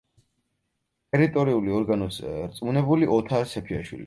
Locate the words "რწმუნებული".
2.31-3.15